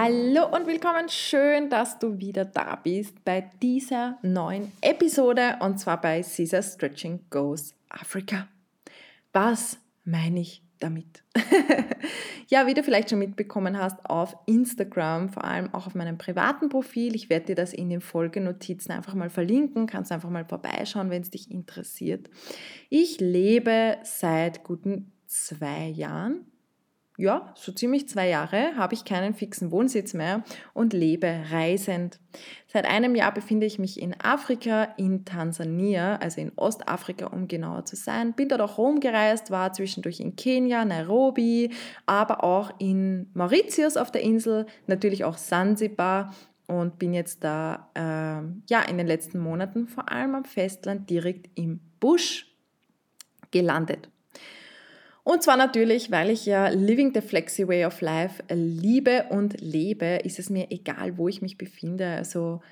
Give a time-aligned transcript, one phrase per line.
[0.00, 1.08] Hallo und willkommen.
[1.08, 7.18] Schön, dass du wieder da bist bei dieser neuen Episode und zwar bei Caesar Stretching
[7.30, 8.46] Goes Africa.
[9.32, 11.24] Was meine ich damit?
[12.46, 16.68] ja, wie du vielleicht schon mitbekommen hast, auf Instagram, vor allem auch auf meinem privaten
[16.68, 17.16] Profil.
[17.16, 19.88] Ich werde dir das in den Folgenotizen einfach mal verlinken.
[19.88, 22.30] Kannst einfach mal vorbeischauen, wenn es dich interessiert.
[22.88, 26.46] Ich lebe seit guten zwei Jahren
[27.18, 32.20] ja, so ziemlich zwei Jahre habe ich keinen fixen Wohnsitz mehr und lebe reisend.
[32.68, 37.84] Seit einem Jahr befinde ich mich in Afrika, in Tansania, also in Ostafrika, um genauer
[37.84, 38.34] zu sein.
[38.34, 41.72] Bin dort auch rumgereist, war zwischendurch in Kenia, Nairobi,
[42.06, 46.32] aber auch in Mauritius auf der Insel, natürlich auch Sansibar
[46.68, 51.50] und bin jetzt da äh, ja in den letzten Monaten vor allem am Festland direkt
[51.58, 52.46] im Busch
[53.50, 54.08] gelandet.
[55.28, 60.20] Und zwar natürlich, weil ich ja Living the Flexi Way of Life liebe und lebe,
[60.24, 62.06] ist es mir egal, wo ich mich befinde.
[62.12, 62.62] Also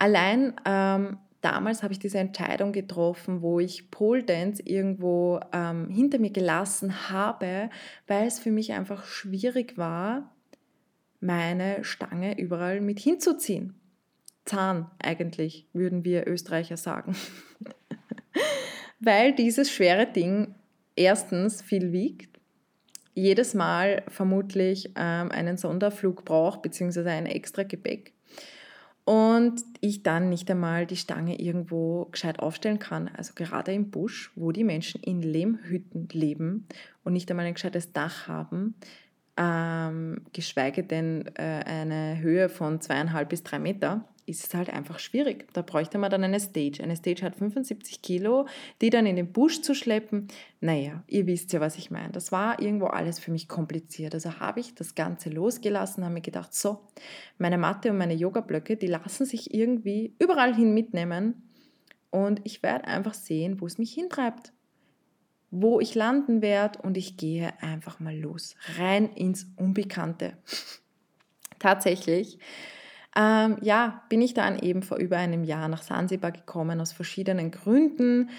[0.00, 6.18] allein ähm, damals habe ich diese Entscheidung getroffen, wo ich Pole Dance irgendwo ähm, hinter
[6.18, 7.70] mir gelassen habe,
[8.08, 10.34] weil es für mich einfach schwierig war,
[11.20, 13.76] meine Stange überall mit hinzuziehen.
[14.44, 17.14] Zahn eigentlich, würden wir Österreicher sagen.
[18.98, 20.56] weil dieses schwere Ding
[20.96, 22.38] erstens viel wiegt,
[23.14, 28.12] jedes Mal vermutlich ähm, einen Sonderflug braucht, beziehungsweise ein extra Gepäck.
[29.04, 33.10] Und ich dann nicht einmal die Stange irgendwo gescheit aufstellen kann.
[33.16, 36.68] Also gerade im Busch, wo die Menschen in Lehmhütten leben
[37.02, 38.76] und nicht einmal ein gescheites Dach haben,
[39.36, 44.98] ähm, geschweige denn äh, eine Höhe von zweieinhalb bis drei Meter, ist es halt einfach
[44.98, 45.46] schwierig.
[45.52, 46.82] Da bräuchte man dann eine Stage.
[46.82, 48.46] Eine Stage hat 75 Kilo,
[48.80, 50.28] die dann in den Busch zu schleppen.
[50.60, 52.12] Naja, ihr wisst ja, was ich meine.
[52.12, 54.14] Das war irgendwo alles für mich kompliziert.
[54.14, 56.80] Also habe ich das Ganze losgelassen, habe mir gedacht, so,
[57.38, 61.48] meine Matte und meine Yoga-Blöcke, die lassen sich irgendwie überall hin mitnehmen.
[62.10, 64.52] Und ich werde einfach sehen, wo es mich hintreibt.
[65.50, 68.54] Wo ich landen werde und ich gehe einfach mal los.
[68.78, 70.36] Rein ins Unbekannte.
[71.58, 72.38] Tatsächlich
[73.16, 77.50] ähm, ja, bin ich dann eben vor über einem Jahr nach Sansibar gekommen, aus verschiedenen
[77.50, 78.30] Gründen.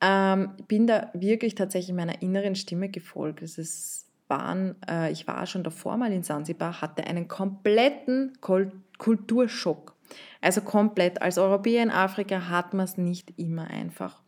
[0.00, 3.42] Ähm, bin da wirklich tatsächlich meiner inneren Stimme gefolgt.
[3.42, 9.96] Es ist waren, äh, ich war schon davor mal in Sansibar, hatte einen kompletten Kulturschock.
[10.40, 11.20] Also komplett.
[11.20, 14.22] Als Europäer in Afrika hat man es nicht immer einfach.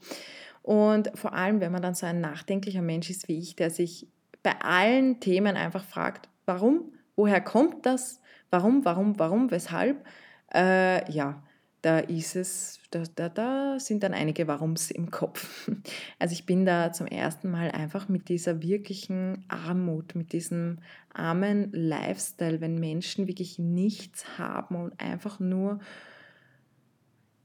[0.63, 4.09] Und vor allem, wenn man dann so ein nachdenklicher Mensch ist wie ich, der sich
[4.43, 10.05] bei allen Themen einfach fragt, warum, woher kommt das, Warum, warum, warum, weshalb?
[10.53, 11.43] Äh, ja,
[11.83, 15.71] da ist es, da, da, da sind dann einige Warums im Kopf.
[16.19, 20.79] Also ich bin da zum ersten Mal einfach mit dieser wirklichen Armut, mit diesem
[21.15, 25.81] armen Lifestyle, wenn Menschen wirklich nichts haben und einfach nur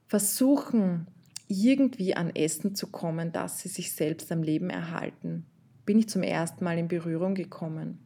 [0.07, 1.07] versuchen,
[1.47, 5.45] irgendwie an Essen zu kommen, dass sie sich selbst am Leben erhalten,
[5.85, 7.99] bin ich zum ersten Mal in Berührung gekommen.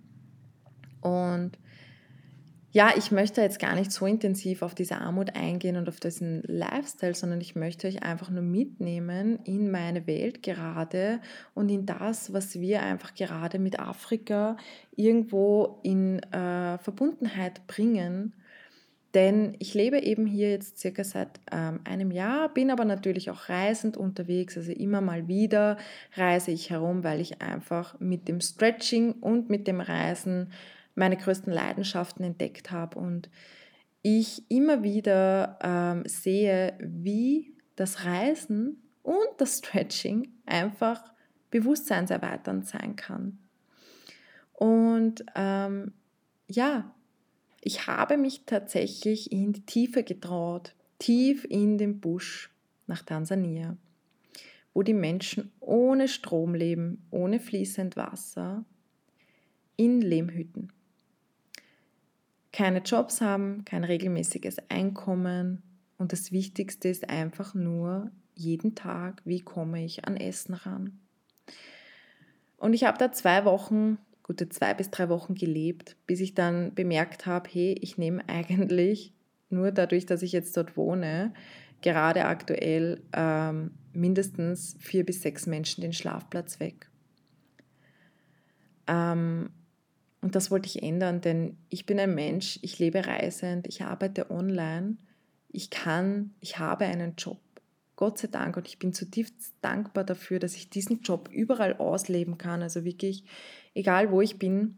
[1.01, 1.57] Und
[2.72, 6.44] ja, ich möchte jetzt gar nicht so intensiv auf diese Armut eingehen und auf diesen
[6.44, 11.19] Lifestyle, sondern ich möchte euch einfach nur mitnehmen in meine Welt gerade
[11.56, 14.56] und in das, was wir einfach gerade mit Afrika
[14.96, 18.34] irgendwo in äh, Verbundenheit bringen.
[19.16, 23.50] Denn ich lebe eben hier jetzt circa seit ähm, einem Jahr, bin aber natürlich auch
[23.50, 25.78] reisend unterwegs, also immer mal wieder
[26.16, 30.51] reise ich herum, weil ich einfach mit dem Stretching und mit dem Reisen
[30.99, 33.29] meine größten Leidenschaften entdeckt habe und
[34.01, 41.01] ich immer wieder ähm, sehe, wie das Reisen und das Stretching einfach
[41.51, 43.39] bewusstseinserweiternd sein kann.
[44.51, 45.94] Und ähm,
[46.50, 46.94] ja,
[47.62, 52.51] ich habe mich tatsächlich in die Tiefe getraut, tief in den Busch
[52.88, 53.77] nach Tansania,
[54.74, 58.65] wo die Menschen ohne Strom leben, ohne fließend Wasser,
[59.77, 60.74] in Lehmhütten
[62.51, 65.63] keine Jobs haben, kein regelmäßiges Einkommen
[65.98, 70.98] und das Wichtigste ist einfach nur jeden Tag, wie komme ich an Essen ran.
[72.57, 76.74] Und ich habe da zwei Wochen, gute zwei bis drei Wochen gelebt, bis ich dann
[76.74, 79.13] bemerkt habe, hey, ich nehme eigentlich
[79.50, 81.34] nur dadurch, dass ich jetzt dort wohne,
[81.81, 86.90] gerade aktuell ähm, mindestens vier bis sechs Menschen den Schlafplatz weg.
[88.88, 89.50] Ähm,
[90.21, 94.30] und das wollte ich ändern, denn ich bin ein Mensch, ich lebe reisend, ich arbeite
[94.30, 94.98] online,
[95.50, 97.39] ich kann, ich habe einen Job.
[97.95, 102.38] Gott sei Dank und ich bin zutiefst dankbar dafür, dass ich diesen Job überall ausleben
[102.38, 102.62] kann.
[102.62, 103.25] Also wirklich,
[103.74, 104.77] egal wo ich bin,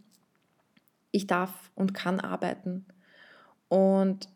[1.11, 2.85] ich darf und kann arbeiten.
[3.67, 4.27] Und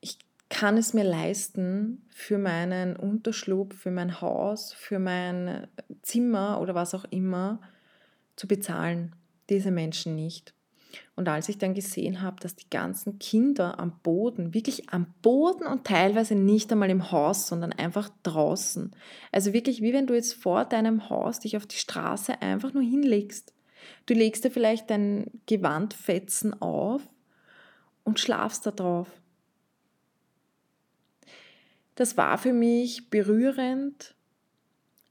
[0.00, 0.18] ich
[0.50, 5.66] kann es mir leisten, für meinen Unterschlupf, für mein Haus, für mein
[6.02, 7.62] Zimmer oder was auch immer
[8.36, 9.14] zu bezahlen.
[9.50, 10.54] Diese Menschen nicht.
[11.14, 15.66] Und als ich dann gesehen habe, dass die ganzen Kinder am Boden, wirklich am Boden
[15.66, 18.92] und teilweise nicht einmal im Haus, sondern einfach draußen.
[19.30, 22.82] Also wirklich wie wenn du jetzt vor deinem Haus dich auf die Straße einfach nur
[22.82, 23.52] hinlegst.
[24.06, 27.02] Du legst dir vielleicht dein Gewandfetzen auf
[28.04, 29.08] und schlafst da drauf.
[31.94, 34.14] Das war für mich berührend,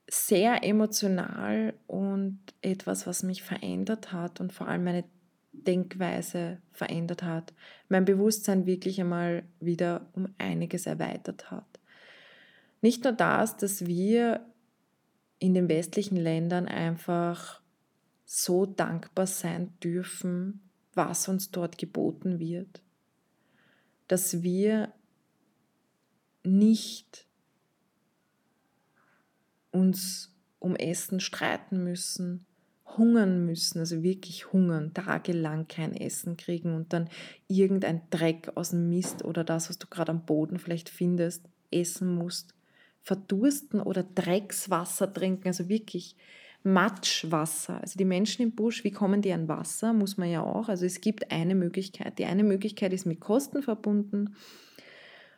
[0.09, 5.03] sehr emotional und etwas, was mich verändert hat und vor allem meine
[5.51, 7.53] Denkweise verändert hat,
[7.89, 11.79] mein Bewusstsein wirklich einmal wieder um einiges erweitert hat.
[12.81, 14.45] Nicht nur das, dass wir
[15.39, 17.61] in den westlichen Ländern einfach
[18.25, 20.61] so dankbar sein dürfen,
[20.93, 22.81] was uns dort geboten wird,
[24.07, 24.93] dass wir
[26.43, 27.28] nicht
[29.71, 32.45] uns um Essen streiten müssen,
[32.97, 37.09] hungern müssen, also wirklich hungern, tagelang kein Essen kriegen und dann
[37.47, 42.13] irgendein Dreck aus dem Mist oder das, was du gerade am Boden vielleicht findest, essen
[42.15, 42.53] musst,
[43.01, 46.15] verdursten oder Dreckswasser trinken, also wirklich
[46.63, 47.79] Matschwasser.
[47.81, 49.93] Also die Menschen im Busch, wie kommen die an Wasser?
[49.93, 50.67] Muss man ja auch.
[50.67, 52.19] Also es gibt eine Möglichkeit.
[52.19, 54.35] Die eine Möglichkeit ist mit Kosten verbunden.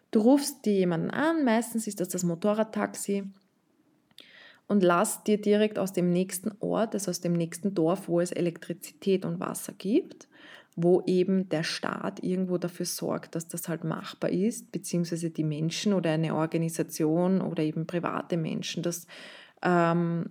[0.09, 3.23] Du rufst dir jemanden an, meistens ist das das Motorradtaxi
[4.71, 8.31] und lass dir direkt aus dem nächsten Ort, also aus dem nächsten Dorf, wo es
[8.31, 10.29] Elektrizität und Wasser gibt,
[10.77, 15.91] wo eben der Staat irgendwo dafür sorgt, dass das halt machbar ist, beziehungsweise die Menschen
[15.91, 19.07] oder eine Organisation oder eben private Menschen das
[19.61, 20.29] ähm,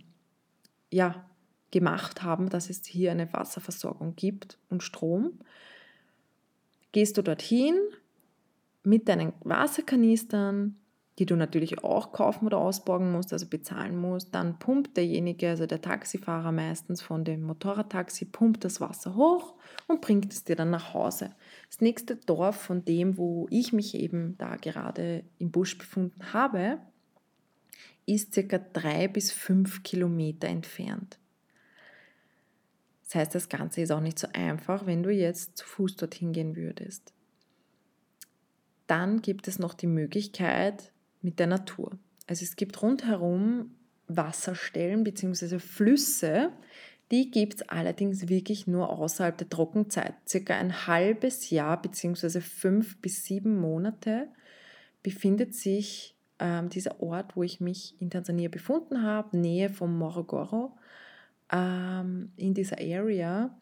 [0.90, 1.22] ja,
[1.70, 5.38] gemacht haben, dass es hier eine Wasserversorgung gibt und Strom.
[6.92, 7.75] Gehst du dorthin
[8.84, 10.79] mit deinen Wasserkanistern,
[11.18, 14.34] die du natürlich auch kaufen oder ausborgen musst, also bezahlen musst.
[14.34, 19.54] Dann pumpt derjenige, also der Taxifahrer meistens von dem Motorradtaxi, pumpt das Wasser hoch
[19.86, 21.34] und bringt es dir dann nach Hause.
[21.68, 26.78] Das nächste Dorf von dem, wo ich mich eben da gerade im Busch befunden habe,
[28.06, 31.18] ist circa drei bis fünf Kilometer entfernt.
[33.04, 36.32] Das heißt, das Ganze ist auch nicht so einfach, wenn du jetzt zu Fuß dorthin
[36.32, 37.12] gehen würdest.
[38.86, 40.92] Dann gibt es noch die Möglichkeit,
[41.22, 41.99] mit der Natur.
[42.26, 43.75] Also es gibt rundherum
[44.08, 45.58] Wasserstellen bzw.
[45.58, 46.50] Flüsse,
[47.11, 50.14] die gibt es allerdings wirklich nur außerhalb der Trockenzeit.
[50.28, 52.40] Circa ein halbes Jahr bzw.
[52.40, 54.28] fünf bis sieben Monate
[55.02, 60.76] befindet sich ähm, dieser Ort, wo ich mich in Tansania befunden habe, Nähe von Morogoro,
[61.52, 63.56] ähm, in dieser Area,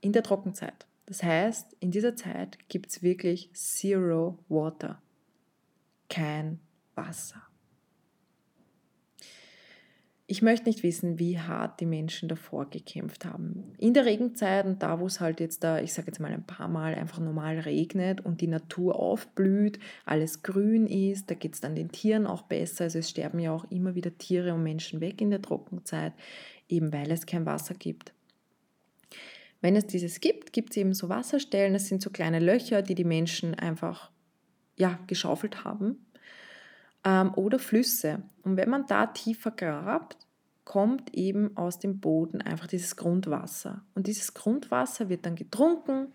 [0.00, 0.86] in der Trockenzeit.
[1.06, 5.00] Das heißt, in dieser Zeit gibt es wirklich Zero Water
[6.08, 6.60] kein
[6.94, 7.42] Wasser.
[10.30, 13.72] Ich möchte nicht wissen, wie hart die Menschen davor gekämpft haben.
[13.78, 16.44] In der Regenzeit und da, wo es halt jetzt da, ich sage jetzt mal ein
[16.44, 21.62] paar Mal einfach normal regnet und die Natur aufblüht, alles grün ist, da geht es
[21.62, 22.84] dann den Tieren auch besser.
[22.84, 26.12] Also es sterben ja auch immer wieder Tiere und Menschen weg in der Trockenzeit,
[26.68, 28.12] eben weil es kein Wasser gibt.
[29.62, 32.94] Wenn es dieses gibt, gibt es eben so Wasserstellen, das sind so kleine Löcher, die
[32.94, 34.10] die Menschen einfach
[34.78, 36.06] ja, geschaufelt haben
[37.04, 38.22] ähm, oder Flüsse.
[38.42, 40.16] Und wenn man da tiefer grabt,
[40.64, 43.82] kommt eben aus dem Boden einfach dieses Grundwasser.
[43.94, 46.12] Und dieses Grundwasser wird dann getrunken,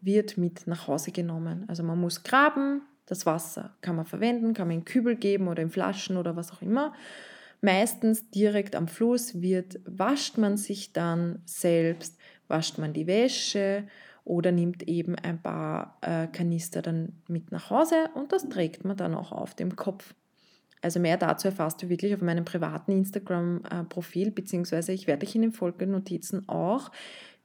[0.00, 1.64] wird mit nach Hause genommen.
[1.68, 5.62] Also man muss graben, das Wasser kann man verwenden, kann man in Kübel geben oder
[5.62, 6.92] in Flaschen oder was auch immer.
[7.60, 12.18] Meistens direkt am Fluss wird, wascht man sich dann selbst,
[12.48, 13.84] wascht man die Wäsche
[14.24, 18.96] oder nimmt eben ein paar äh, Kanister dann mit nach Hause und das trägt man
[18.96, 20.14] dann auch auf dem Kopf.
[20.82, 25.42] Also mehr dazu erfährst du wirklich auf meinem privaten Instagram-Profil, beziehungsweise ich werde dich in
[25.42, 26.90] den folgenden Notizen auch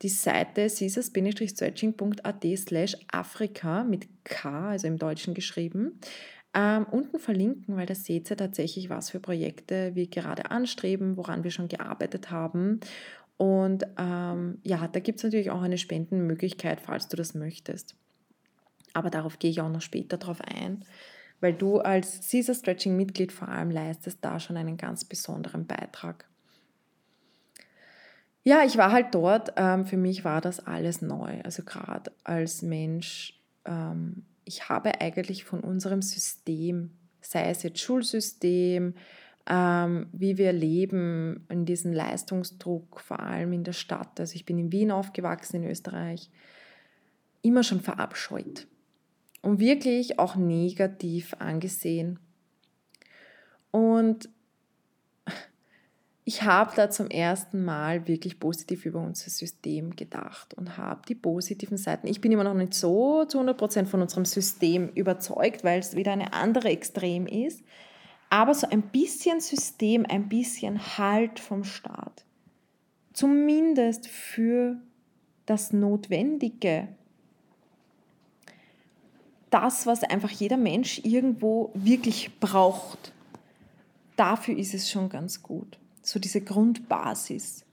[0.01, 5.99] die Seite caesars-stretching.at slash Afrika mit K, also im Deutschen geschrieben,
[6.53, 11.43] ähm, unten verlinken, weil da seht ihr tatsächlich, was für Projekte wir gerade anstreben, woran
[11.43, 12.79] wir schon gearbeitet haben.
[13.37, 17.95] Und ähm, ja, da gibt es natürlich auch eine Spendenmöglichkeit, falls du das möchtest.
[18.93, 20.83] Aber darauf gehe ich auch noch später drauf ein.
[21.39, 26.25] weil du als Caesar Stretching Mitglied vor allem leistest da schon einen ganz besonderen Beitrag.
[28.43, 29.53] Ja, ich war halt dort.
[29.57, 31.41] Ähm, für mich war das alles neu.
[31.43, 36.91] Also gerade als Mensch, ähm, ich habe eigentlich von unserem System,
[37.21, 38.95] sei es jetzt Schulsystem,
[39.49, 44.19] ähm, wie wir leben, in diesem Leistungsdruck, vor allem in der Stadt.
[44.19, 46.29] Also ich bin in Wien aufgewachsen, in Österreich,
[47.41, 48.67] immer schon verabscheut
[49.41, 52.19] und wirklich auch negativ angesehen.
[53.71, 54.29] Und
[56.25, 61.15] ich habe da zum ersten Mal wirklich positiv über unser System gedacht und habe die
[61.15, 62.07] positiven Seiten.
[62.07, 66.11] Ich bin immer noch nicht so zu 100% von unserem System überzeugt, weil es wieder
[66.11, 67.63] eine andere Extrem ist.
[68.29, 72.25] Aber so ein bisschen System, ein bisschen Halt vom Staat.
[73.13, 74.77] Zumindest für
[75.45, 76.89] das Notwendige.
[79.49, 83.13] Das, was einfach jeder Mensch irgendwo wirklich braucht.
[84.17, 87.65] Dafür ist es schon ganz gut so diese Grundbasis,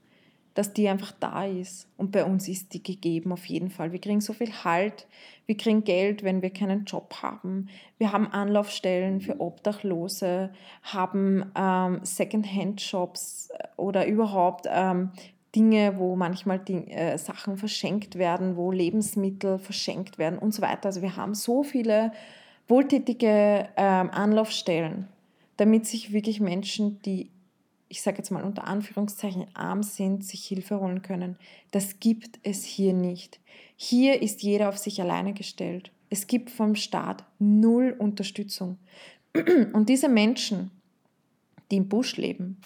[0.55, 1.87] dass die einfach da ist.
[1.97, 3.91] Und bei uns ist die gegeben auf jeden Fall.
[3.91, 5.05] Wir kriegen so viel Halt,
[5.45, 7.67] wir kriegen Geld, wenn wir keinen Job haben.
[7.97, 15.11] Wir haben Anlaufstellen für Obdachlose, haben ähm, Second-Hand-Shops äh, oder überhaupt ähm,
[15.55, 20.87] Dinge, wo manchmal die, äh, Sachen verschenkt werden, wo Lebensmittel verschenkt werden und so weiter.
[20.87, 22.13] Also wir haben so viele
[22.67, 25.07] wohltätige ähm, Anlaufstellen,
[25.57, 27.29] damit sich wirklich Menschen, die
[27.87, 31.37] ich sage jetzt mal unter Anführungszeichen, arm sind, sich Hilfe holen können.
[31.71, 33.39] Das gibt es hier nicht.
[33.75, 35.91] Hier ist jeder auf sich alleine gestellt.
[36.09, 38.77] Es gibt vom Staat null Unterstützung.
[39.73, 40.71] Und diese Menschen,
[41.71, 42.57] die im Busch leben,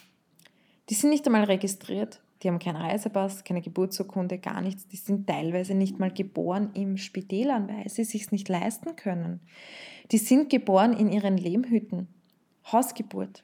[0.89, 4.87] die sind nicht einmal registriert, die haben keinen Reisepass, keine Geburtsurkunde, gar nichts.
[4.87, 9.41] Die sind teilweise nicht mal geboren im Spitälern, weil sie sich nicht leisten können.
[10.11, 12.07] Die sind geboren in ihren Lehmhütten,
[12.71, 13.43] Hausgeburt.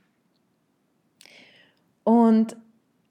[2.06, 2.56] Und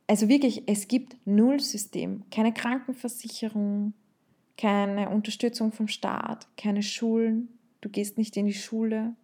[0.06, 3.92] also wirklich, es gibt null System, keine Krankenversicherung,
[4.56, 7.48] keine Unterstützung vom Staat, keine Schulen,
[7.80, 9.16] du gehst nicht in die Schule.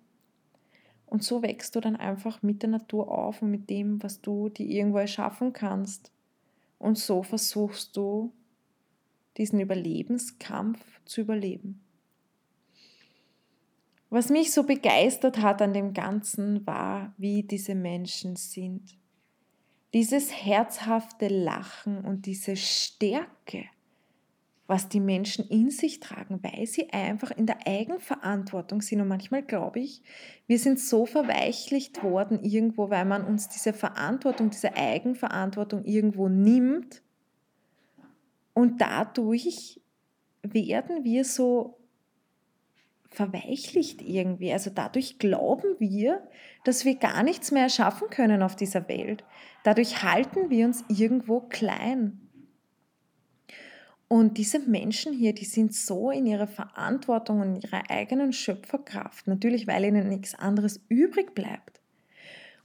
[1.07, 4.49] Und so wächst du dann einfach mit der Natur auf und mit dem, was du
[4.49, 6.11] dir irgendwo erschaffen kannst.
[6.79, 8.33] Und so versuchst du,
[9.37, 11.81] diesen Überlebenskampf zu überleben.
[14.09, 19.00] Was mich so begeistert hat an dem Ganzen war, wie diese Menschen sind
[19.93, 23.65] dieses herzhafte Lachen und diese Stärke,
[24.67, 29.01] was die Menschen in sich tragen, weil sie einfach in der Eigenverantwortung sind.
[29.01, 30.03] Und manchmal glaube ich,
[30.47, 37.03] wir sind so verweichlicht worden irgendwo, weil man uns diese Verantwortung, diese Eigenverantwortung irgendwo nimmt.
[38.55, 39.81] Und dadurch
[40.43, 41.80] werden wir so
[43.11, 44.53] verweichlicht irgendwie.
[44.53, 46.23] Also dadurch glauben wir,
[46.65, 49.25] dass wir gar nichts mehr erschaffen können auf dieser Welt.
[49.65, 52.21] Dadurch halten wir uns irgendwo klein.
[54.09, 59.67] Und diese Menschen hier, die sind so in ihrer Verantwortung und ihrer eigenen Schöpferkraft, natürlich
[59.69, 61.81] weil ihnen nichts anderes übrig bleibt.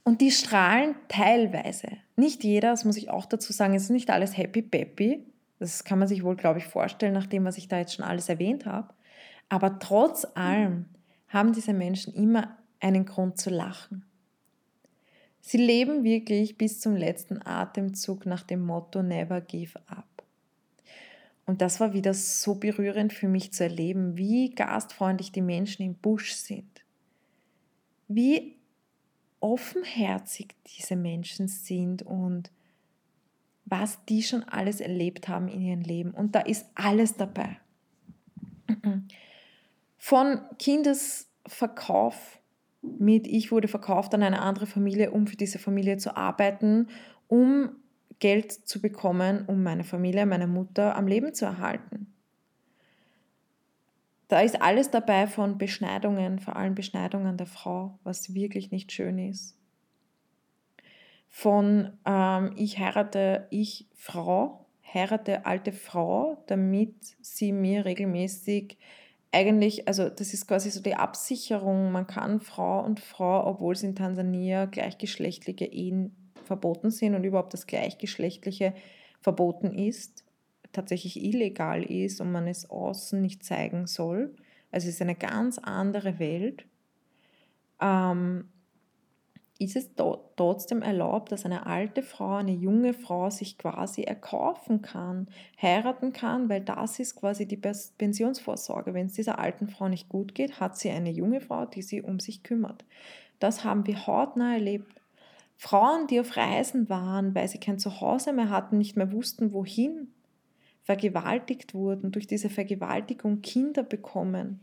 [0.02, 1.88] Und die strahlen teilweise.
[2.16, 5.24] Nicht jeder, das muss ich auch dazu sagen, es ist nicht alles happy peppy.
[5.58, 8.04] Das kann man sich wohl, glaube ich, vorstellen, nach dem, was ich da jetzt schon
[8.04, 8.92] alles erwähnt habe.
[9.48, 10.86] Aber trotz allem
[11.28, 14.04] haben diese Menschen immer einen Grund zu lachen.
[15.40, 20.04] Sie leben wirklich bis zum letzten Atemzug nach dem Motto Never Give Up.
[21.46, 25.94] Und das war wieder so berührend für mich zu erleben, wie gastfreundlich die Menschen im
[25.94, 26.84] Busch sind.
[28.08, 28.56] Wie
[29.38, 32.50] offenherzig diese Menschen sind und
[33.64, 36.10] was die schon alles erlebt haben in ihrem Leben.
[36.10, 37.58] Und da ist alles dabei.
[39.96, 42.40] Von Kindesverkauf
[42.82, 46.88] mit ich wurde verkauft an eine andere Familie, um für diese Familie zu arbeiten,
[47.28, 47.70] um
[48.18, 52.12] Geld zu bekommen, um meine Familie, meine Mutter am Leben zu erhalten.
[54.28, 59.18] Da ist alles dabei von Beschneidungen, vor allem Beschneidungen der Frau, was wirklich nicht schön
[59.18, 59.56] ist.
[61.28, 68.78] Von ähm, ich heirate ich Frau, heirate alte Frau, damit sie mir regelmäßig
[69.36, 73.82] eigentlich, also das ist quasi so die Absicherung, man kann Frau und Frau, obwohl es
[73.82, 78.72] in Tansania gleichgeschlechtliche Ehen verboten sind und überhaupt das Gleichgeschlechtliche
[79.20, 80.24] verboten ist,
[80.72, 84.34] tatsächlich illegal ist und man es außen nicht zeigen soll.
[84.70, 86.64] Also es ist eine ganz andere Welt.
[87.78, 88.48] Ähm,
[89.58, 89.90] ist es
[90.36, 95.28] trotzdem erlaubt, dass eine alte Frau, eine junge Frau sich quasi erkaufen kann,
[95.60, 98.92] heiraten kann, weil das ist quasi die Pensionsvorsorge.
[98.92, 102.02] Wenn es dieser alten Frau nicht gut geht, hat sie eine junge Frau, die sie
[102.02, 102.84] um sich kümmert.
[103.38, 105.00] Das haben wir hautnah erlebt.
[105.56, 110.08] Frauen, die auf Reisen waren, weil sie kein Zuhause mehr hatten, nicht mehr wussten, wohin,
[110.84, 114.60] vergewaltigt wurden, durch diese Vergewaltigung Kinder bekommen.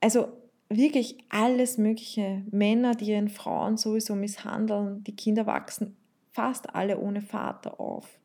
[0.00, 0.28] Also
[0.76, 2.42] wirklich alles Mögliche.
[2.50, 5.96] Männer, die ihren Frauen sowieso misshandeln, die Kinder wachsen
[6.34, 8.18] fast alle ohne Vater auf.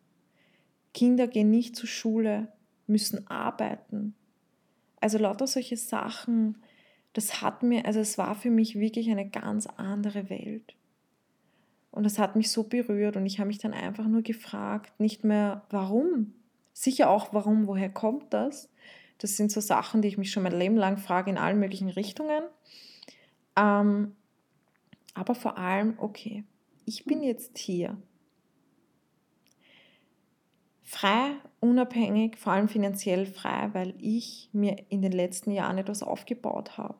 [0.93, 2.51] Kinder gehen nicht zur Schule,
[2.87, 4.15] müssen arbeiten.
[4.99, 6.57] Also lauter solche Sachen,
[7.13, 10.75] das hat mir, also es war für mich wirklich eine ganz andere Welt.
[11.91, 15.23] Und das hat mich so berührt und ich habe mich dann einfach nur gefragt, nicht
[15.23, 16.33] mehr warum,
[16.73, 18.69] sicher auch warum, woher kommt das,
[19.19, 21.89] das sind so Sachen, die ich mich schon mein Leben lang frage in allen möglichen
[21.89, 22.43] Richtungen.
[23.55, 24.15] Ähm,
[25.13, 26.45] aber vor allem, okay,
[26.85, 27.97] ich bin jetzt hier.
[30.83, 36.77] Frei, unabhängig, vor allem finanziell frei, weil ich mir in den letzten Jahren etwas aufgebaut
[36.77, 36.97] habe.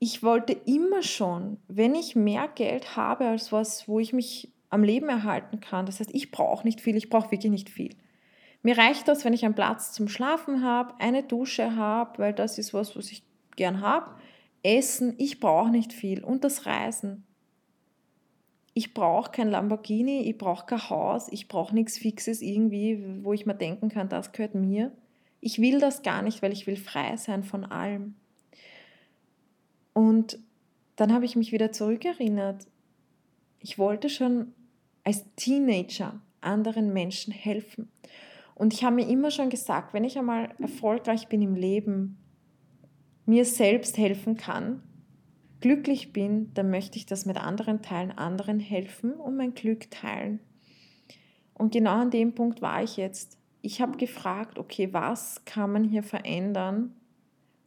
[0.00, 4.82] Ich wollte immer schon, wenn ich mehr Geld habe als was, wo ich mich am
[4.82, 7.94] Leben erhalten kann, das heißt, ich brauche nicht viel, ich brauche wirklich nicht viel.
[8.64, 12.56] Mir reicht das, wenn ich einen Platz zum Schlafen habe, eine Dusche habe, weil das
[12.56, 13.22] ist was, was ich
[13.56, 14.10] gern habe.
[14.62, 16.24] Essen, ich brauche nicht viel.
[16.24, 17.24] Und das Reisen.
[18.72, 23.44] Ich brauche kein Lamborghini, ich brauche kein Haus, ich brauche nichts Fixes irgendwie, wo ich
[23.44, 24.92] mir denken kann, das gehört mir.
[25.42, 28.14] Ich will das gar nicht, weil ich will frei sein von allem.
[29.92, 30.38] Und
[30.96, 32.66] dann habe ich mich wieder zurückerinnert.
[33.60, 34.54] Ich wollte schon
[35.04, 37.90] als Teenager anderen Menschen helfen.
[38.54, 42.18] Und ich habe mir immer schon gesagt, wenn ich einmal erfolgreich bin im Leben,
[43.26, 44.82] mir selbst helfen kann,
[45.60, 50.40] glücklich bin, dann möchte ich das mit anderen teilen, anderen helfen und mein Glück teilen.
[51.54, 53.38] Und genau an dem Punkt war ich jetzt.
[53.62, 56.94] Ich habe gefragt, okay, was kann man hier verändern,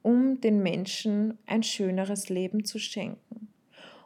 [0.03, 3.48] um den Menschen ein schöneres Leben zu schenken?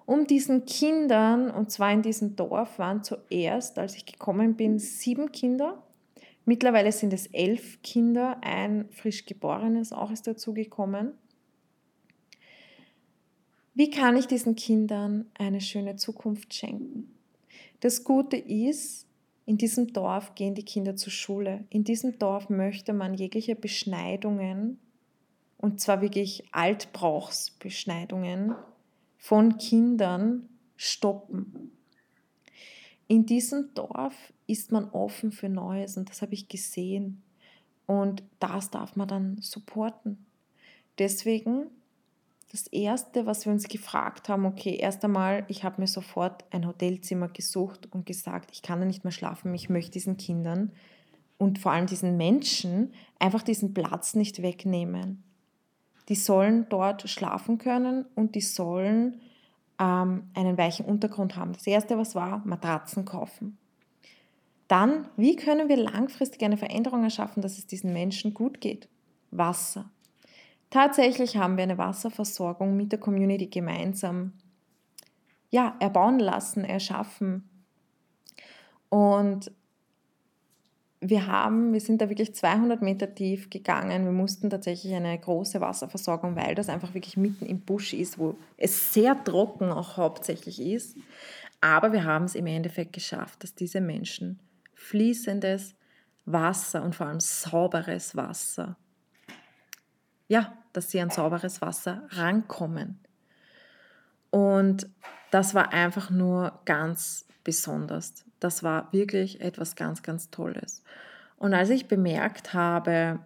[0.06, 5.32] Um diesen Kindern, und zwar in diesem Dorf waren zuerst, als ich gekommen bin, sieben
[5.32, 5.84] Kinder
[6.52, 11.14] Mittlerweile sind es elf Kinder, ein frisch geborenes auch ist dazugekommen.
[13.74, 17.16] Wie kann ich diesen Kindern eine schöne Zukunft schenken?
[17.80, 19.08] Das Gute ist,
[19.46, 21.64] in diesem Dorf gehen die Kinder zur Schule.
[21.70, 24.78] In diesem Dorf möchte man jegliche Beschneidungen,
[25.58, 28.56] und zwar wirklich Altbrauchsbeschneidungen
[29.18, 31.72] von Kindern stoppen.
[33.12, 37.22] In diesem Dorf ist man offen für Neues und das habe ich gesehen.
[37.86, 40.26] Und das darf man dann supporten.
[40.98, 41.66] Deswegen
[42.54, 46.66] das Erste, was wir uns gefragt haben, okay, erst einmal, ich habe mir sofort ein
[46.66, 50.72] Hotelzimmer gesucht und gesagt, ich kann da nicht mehr schlafen, ich möchte diesen Kindern
[51.38, 55.22] und vor allem diesen Menschen einfach diesen Platz nicht wegnehmen.
[56.08, 59.20] Die sollen dort schlafen können und die sollen
[59.82, 61.54] ähm, einen weichen Untergrund haben.
[61.54, 63.58] Das Erste, was war, Matratzen kaufen.
[64.68, 68.88] Dann, wie können wir langfristig eine Veränderung erschaffen, dass es diesen Menschen gut geht?
[69.32, 69.90] Wasser.
[70.70, 74.34] Tatsächlich haben wir eine Wasserversorgung mit der Community gemeinsam
[75.50, 77.50] ja, erbauen lassen, erschaffen.
[78.88, 79.52] Und
[81.04, 84.06] wir haben, wir sind da wirklich 200 Meter tief gegangen.
[84.06, 88.38] Wir mussten tatsächlich eine große Wasserversorgung, weil das einfach wirklich mitten im Busch ist, wo
[88.58, 90.96] es sehr trocken auch hauptsächlich ist.
[91.60, 94.40] Aber wir haben es im Endeffekt geschafft, dass diese Menschen
[94.76, 95.76] fließendes
[96.26, 98.78] Wasser und vor allem sauberes Wasser.
[100.28, 103.00] Ja, dass sie an sauberes Wasser rankommen.
[104.30, 104.88] Und
[105.32, 108.24] das war einfach nur ganz besonders.
[108.42, 110.84] Das war wirklich etwas ganz, ganz Tolles.
[111.38, 113.20] Und als ich bemerkt habe,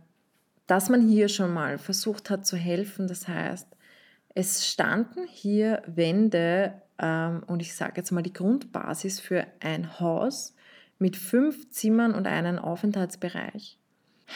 [0.68, 3.68] dass man hier schon mal versucht hat zu helfen, das heißt,
[4.36, 10.54] es standen hier Wände ähm, und ich sage jetzt mal die Grundbasis für ein Haus
[11.00, 13.80] mit fünf Zimmern und einem Aufenthaltsbereich,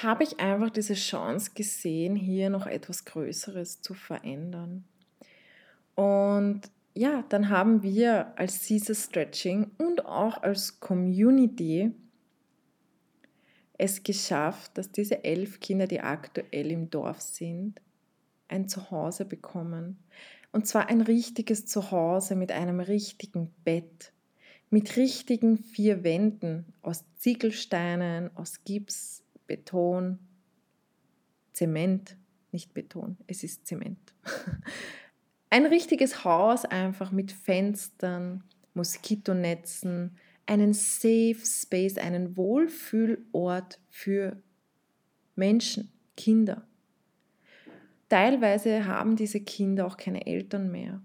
[0.01, 4.85] habe ich einfach diese Chance gesehen, hier noch etwas Größeres zu verändern.
[5.95, 6.61] Und
[6.93, 11.91] ja, dann haben wir als Caesar Stretching und auch als Community
[13.77, 17.81] es geschafft, dass diese elf Kinder, die aktuell im Dorf sind,
[18.49, 19.97] ein Zuhause bekommen.
[20.51, 24.11] Und zwar ein richtiges Zuhause mit einem richtigen Bett,
[24.69, 30.19] mit richtigen vier Wänden aus Ziegelsteinen, aus Gips, Beton,
[31.53, 32.17] Zement,
[32.51, 33.99] nicht Beton, es ist Zement.
[35.49, 44.41] Ein richtiges Haus einfach mit Fenstern, Moskitonetzen, einen Safe Space, einen Wohlfühlort für
[45.35, 46.67] Menschen, Kinder.
[48.09, 51.01] Teilweise haben diese Kinder auch keine Eltern mehr,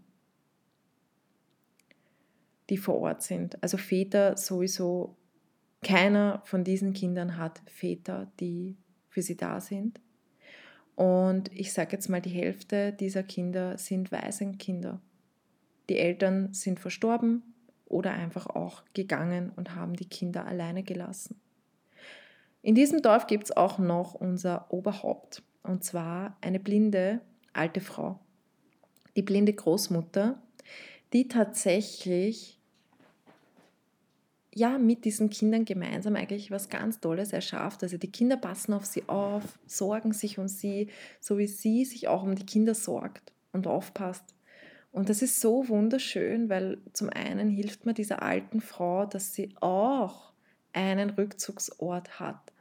[2.70, 3.62] die vor Ort sind.
[3.62, 5.16] Also Väter sowieso,
[5.82, 8.76] keiner von diesen Kindern hat Väter, die
[9.08, 10.00] für sie da sind.
[10.96, 15.00] Und ich sage jetzt mal, die Hälfte dieser Kinder sind Waisenkinder.
[15.88, 17.42] Die Eltern sind verstorben
[17.86, 21.40] oder einfach auch gegangen und haben die Kinder alleine gelassen.
[22.62, 27.20] In diesem Dorf gibt es auch noch unser Oberhaupt, und zwar eine blinde
[27.52, 28.18] alte Frau,
[29.16, 30.40] die blinde Großmutter,
[31.12, 32.53] die tatsächlich
[34.54, 37.82] ja, mit diesen Kindern gemeinsam eigentlich was ganz Tolles erschafft.
[37.82, 40.88] Also die Kinder passen auf sie auf, sorgen sich um sie,
[41.20, 44.24] so wie sie sich auch um die Kinder sorgt und aufpasst.
[44.92, 49.52] Und das ist so wunderschön, weil zum einen hilft man dieser alten Frau, dass sie
[49.60, 50.32] auch
[50.72, 52.52] einen Rückzugsort hat.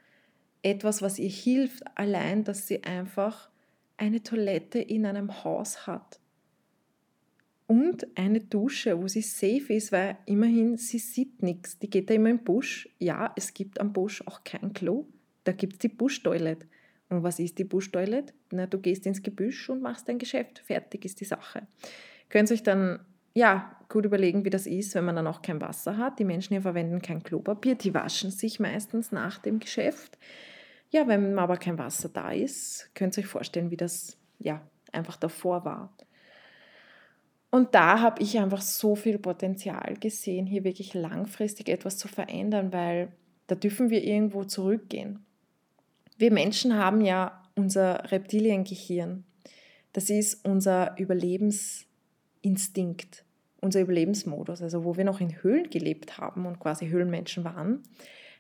[0.63, 3.49] Etwas, was ihr hilft, allein, dass sie einfach
[3.97, 6.19] eine Toilette in einem Haus hat
[7.67, 11.79] und eine Dusche, wo sie safe ist, weil immerhin sie sieht nichts.
[11.79, 12.89] Die geht da immer im Busch.
[12.99, 15.05] Ja, es gibt am Busch auch kein Klo.
[15.43, 16.67] Da gibt es die Buschtoilette.
[17.09, 18.33] Und was ist die Buschtoilette?
[18.51, 20.59] Na, du gehst ins Gebüsch und machst dein Geschäft.
[20.59, 21.67] Fertig ist die Sache.
[22.29, 22.99] Könnt ihr euch dann
[23.35, 26.19] ja, gut überlegen, wie das ist, wenn man dann auch kein Wasser hat.
[26.19, 30.17] Die Menschen hier verwenden kein Klopapier, die waschen sich meistens nach dem Geschäft.
[30.89, 35.17] Ja, wenn aber kein Wasser da ist, könnt ihr euch vorstellen, wie das ja einfach
[35.17, 35.91] davor war.
[37.53, 42.73] Und da habe ich einfach so viel Potenzial gesehen, hier wirklich langfristig etwas zu verändern,
[42.73, 43.09] weil
[43.45, 45.23] da dürfen wir irgendwo zurückgehen.
[46.17, 49.23] Wir Menschen haben ja unser Reptiliengehirn.
[49.91, 53.23] Das ist unser Überlebensinstinkt,
[53.61, 54.63] unser Überlebensmodus.
[54.63, 57.83] Also wo wir noch in Höhlen gelebt haben und quasi Höhlenmenschen waren,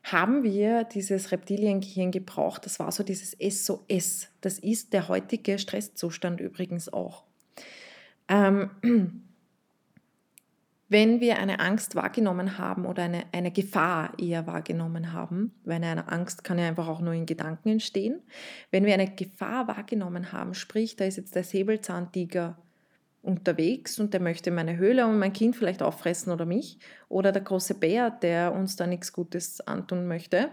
[0.01, 2.65] haben wir dieses Reptiliengehirn gebraucht.
[2.65, 4.29] Das war so dieses SOS.
[4.41, 7.25] Das ist der heutige Stresszustand übrigens auch.
[8.27, 8.69] Ähm,
[10.89, 16.07] wenn wir eine Angst wahrgenommen haben oder eine, eine Gefahr eher wahrgenommen haben, weil eine
[16.07, 18.21] Angst kann ja einfach auch nur in Gedanken entstehen,
[18.69, 22.57] wenn wir eine Gefahr wahrgenommen haben, sprich, da ist jetzt der Säbelzahntiger
[23.23, 26.77] unterwegs und der möchte meine Höhle und mein Kind vielleicht auffressen oder mich,
[27.09, 30.49] oder der große Bär, der uns da nichts Gutes antun möchte,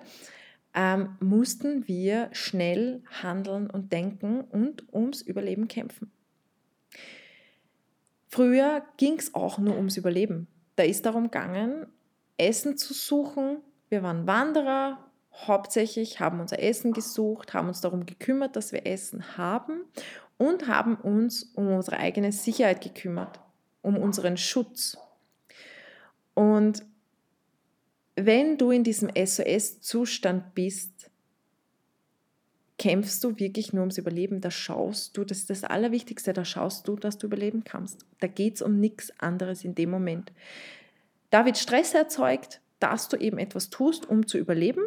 [0.72, 6.12] ähm, mussten wir schnell handeln und denken und ums Überleben kämpfen.
[8.30, 10.46] Früher ging es auch nur ums Überleben.
[10.76, 11.86] Da ist darum gegangen,
[12.38, 13.58] Essen zu suchen.
[13.88, 14.98] Wir waren Wanderer,
[15.34, 19.82] hauptsächlich haben unser Essen gesucht, haben uns darum gekümmert, dass wir Essen haben
[20.38, 23.40] und haben uns um unsere eigene Sicherheit gekümmert,
[23.82, 24.96] um unseren Schutz.
[26.34, 26.84] Und
[28.14, 30.99] wenn du in diesem SOS-Zustand bist,
[32.80, 34.40] kämpfst du wirklich nur ums Überleben.
[34.40, 38.06] Da schaust du, das ist das Allerwichtigste, da schaust du, dass du überleben kannst.
[38.20, 40.32] Da geht es um nichts anderes in dem Moment.
[41.28, 44.82] Da wird Stress erzeugt, dass du eben etwas tust, um zu überleben.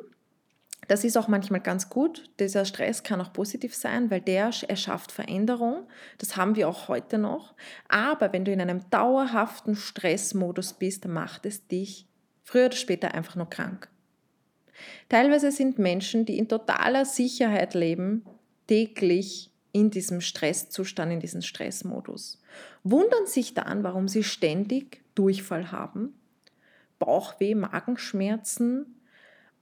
[0.88, 2.32] Das ist auch manchmal ganz gut.
[2.40, 5.88] Dieser Stress kann auch positiv sein, weil der erschafft Veränderung.
[6.18, 7.54] Das haben wir auch heute noch.
[7.90, 12.08] Aber wenn du in einem dauerhaften Stressmodus bist, macht es dich
[12.44, 13.88] früher oder später einfach nur krank.
[15.10, 18.26] Teilweise sind Menschen, die in totaler Sicherheit leben,
[18.68, 22.42] täglich in diesem Stresszustand, in diesem Stressmodus.
[22.84, 26.14] Wundern sich dann, warum sie ständig Durchfall haben,
[27.00, 29.00] Bauchweh, Magenschmerzen,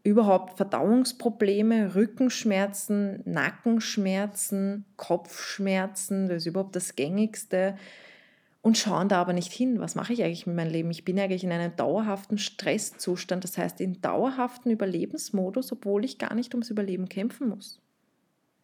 [0.03, 7.77] überhaupt Verdauungsprobleme, Rückenschmerzen, Nackenschmerzen, Kopfschmerzen, das ist überhaupt das gängigste
[8.61, 9.79] und schauen da aber nicht hin.
[9.79, 10.91] Was mache ich eigentlich mit meinem Leben?
[10.91, 16.35] Ich bin eigentlich in einem dauerhaften Stresszustand, das heißt in dauerhaften Überlebensmodus, obwohl ich gar
[16.35, 17.79] nicht ums Überleben kämpfen muss.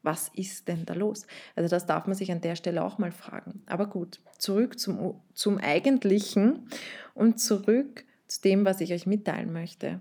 [0.04, 1.26] Was ist denn da los?
[1.56, 3.64] Also das darf man sich an der Stelle auch mal fragen.
[3.66, 6.70] Aber gut, zurück zum, zum Eigentlichen
[7.14, 10.00] und zurück zu dem, was ich euch mitteilen möchte.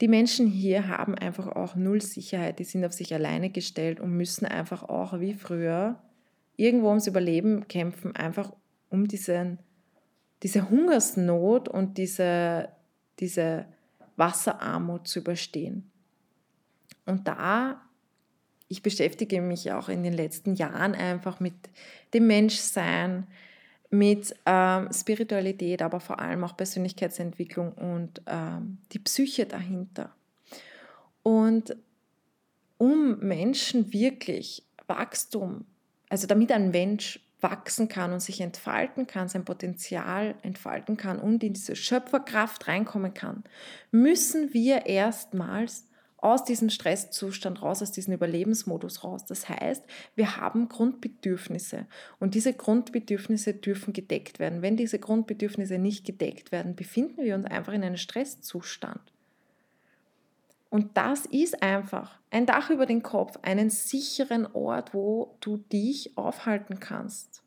[0.00, 4.16] Die Menschen hier haben einfach auch null Sicherheit, die sind auf sich alleine gestellt und
[4.16, 6.02] müssen einfach auch wie früher
[6.56, 8.52] irgendwo ums Überleben kämpfen, einfach
[8.90, 9.58] um diesen,
[10.42, 12.70] diese Hungersnot und diese,
[13.18, 13.66] diese
[14.16, 15.90] Wasserarmut zu überstehen.
[17.04, 17.80] Und da,
[18.68, 21.54] ich beschäftige mich auch in den letzten Jahren einfach mit
[22.14, 23.26] dem Menschsein,
[23.90, 30.12] mit ähm, Spiritualität, aber vor allem auch Persönlichkeitsentwicklung und ähm, die Psyche dahinter.
[31.22, 31.76] Und
[32.78, 35.64] um Menschen wirklich Wachstum
[36.08, 41.42] also damit ein Mensch wachsen kann und sich entfalten kann, sein Potenzial entfalten kann und
[41.44, 43.44] in diese Schöpferkraft reinkommen kann,
[43.90, 45.86] müssen wir erstmals
[46.18, 49.26] aus diesem Stresszustand raus, aus diesem Überlebensmodus raus.
[49.26, 51.86] Das heißt, wir haben Grundbedürfnisse
[52.18, 54.62] und diese Grundbedürfnisse dürfen gedeckt werden.
[54.62, 59.00] Wenn diese Grundbedürfnisse nicht gedeckt werden, befinden wir uns einfach in einem Stresszustand.
[60.76, 66.18] Und das ist einfach ein Dach über den Kopf, einen sicheren Ort, wo du dich
[66.18, 67.42] aufhalten kannst.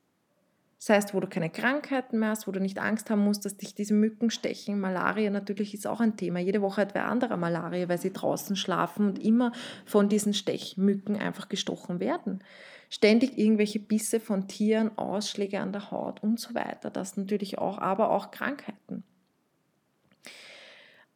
[0.79, 3.55] Das heißt, wo du keine Krankheiten mehr hast, wo du nicht Angst haben musst, dass
[3.55, 4.79] dich diese Mücken stechen.
[4.79, 6.39] Malaria natürlich ist auch ein Thema.
[6.39, 9.51] Jede Woche hat wer anderer Malaria, weil sie draußen schlafen und immer
[9.85, 12.43] von diesen Stechmücken einfach gestochen werden.
[12.89, 16.89] Ständig irgendwelche Bisse von Tieren, Ausschläge an der Haut und so weiter.
[16.89, 19.03] Das natürlich auch, aber auch Krankheiten.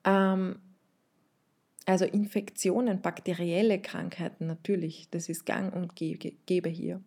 [0.04, 0.60] Ähm,
[1.86, 7.02] also Infektionen, bakterielle Krankheiten natürlich, das ist gang und gäbe hier.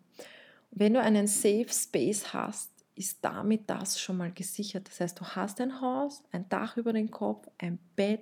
[0.71, 4.87] Wenn du einen Safe Space hast, ist damit das schon mal gesichert.
[4.87, 8.21] Das heißt, du hast ein Haus, ein Dach über den Kopf, ein Bett,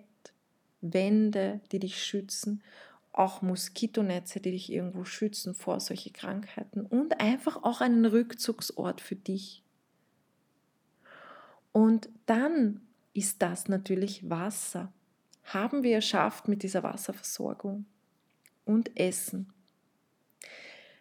[0.81, 2.61] Wände, die dich schützen,
[3.11, 9.15] auch Moskitonetze, die dich irgendwo schützen vor solchen Krankheiten und einfach auch einen Rückzugsort für
[9.15, 9.63] dich.
[11.71, 12.81] Und dann
[13.13, 14.91] ist das natürlich Wasser
[15.45, 17.85] haben wir erschafft mit dieser Wasserversorgung
[18.65, 19.53] und Essen.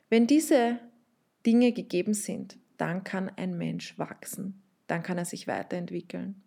[0.08, 0.78] Wenn diese
[1.46, 6.42] Dinge gegeben sind, dann kann ein Mensch wachsen, dann kann er sich weiterentwickeln.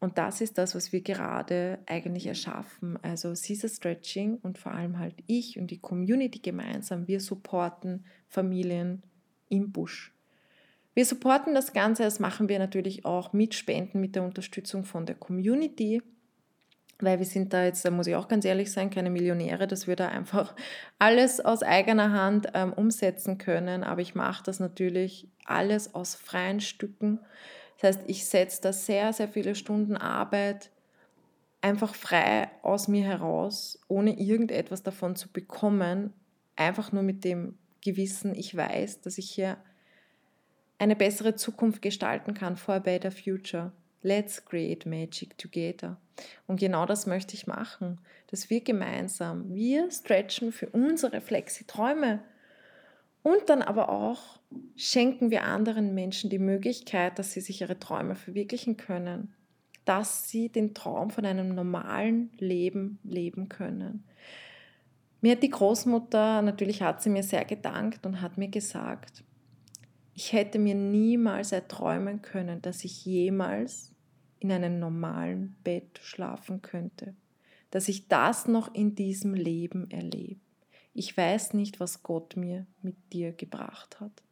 [0.00, 2.98] Und das ist das, was wir gerade eigentlich erschaffen.
[3.02, 9.02] Also Caesar Stretching und vor allem halt ich und die Community gemeinsam, wir supporten Familien
[9.48, 10.14] im Busch.
[10.94, 15.04] Wir supporten das Ganze, das machen wir natürlich auch mit Spenden, mit der Unterstützung von
[15.04, 16.02] der Community
[17.00, 19.86] weil wir sind da jetzt, da muss ich auch ganz ehrlich sein, keine Millionäre, dass
[19.86, 20.54] wir da einfach
[20.98, 23.84] alles aus eigener Hand ähm, umsetzen können.
[23.84, 27.20] Aber ich mache das natürlich alles aus freien Stücken.
[27.80, 30.70] Das heißt, ich setze da sehr, sehr viele Stunden Arbeit
[31.60, 36.12] einfach frei aus mir heraus, ohne irgendetwas davon zu bekommen.
[36.56, 39.56] Einfach nur mit dem Gewissen, ich weiß, dass ich hier
[40.78, 43.72] eine bessere Zukunft gestalten kann for a better future.
[44.02, 45.96] Let's create magic together.
[46.46, 52.22] Und genau das möchte ich machen, dass wir gemeinsam, wir stretchen für unsere Flexi-Träume
[53.22, 54.40] und dann aber auch
[54.76, 59.34] schenken wir anderen Menschen die Möglichkeit, dass sie sich ihre Träume verwirklichen können,
[59.84, 64.04] dass sie den Traum von einem normalen Leben leben können.
[65.20, 69.24] Mir hat die Großmutter, natürlich hat sie mir sehr gedankt und hat mir gesagt,
[70.14, 73.94] ich hätte mir niemals erträumen können, dass ich jemals
[74.40, 77.14] in einem normalen Bett schlafen könnte,
[77.70, 80.40] dass ich das noch in diesem Leben erlebe.
[80.94, 84.22] Ich weiß nicht, was Gott mir mit dir gebracht hat.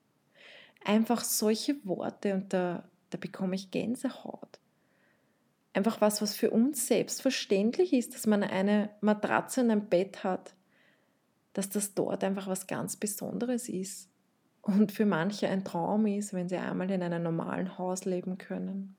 [0.85, 4.61] Einfach solche Worte und da, da bekomme ich Gänsehaut.
[5.73, 10.55] Einfach was, was für uns selbstverständlich ist, dass man eine Matratze und ein Bett hat,
[11.53, 14.09] dass das dort einfach was ganz Besonderes ist
[14.63, 18.97] und für manche ein Traum ist, wenn sie einmal in einem normalen Haus leben können.